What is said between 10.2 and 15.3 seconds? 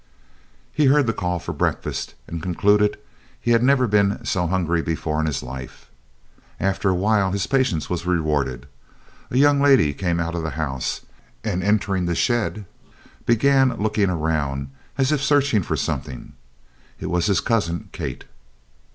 of the house, and entering the shed, began looking around, as if